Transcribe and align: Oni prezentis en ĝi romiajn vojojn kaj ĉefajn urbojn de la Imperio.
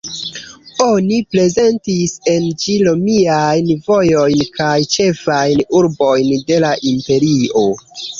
Oni 0.83 1.17
prezentis 1.33 2.15
en 2.31 2.47
ĝi 2.63 2.77
romiajn 2.87 3.69
vojojn 3.89 4.41
kaj 4.55 4.71
ĉefajn 4.95 5.61
urbojn 5.81 6.33
de 6.49 6.59
la 6.65 6.73
Imperio. 6.95 7.63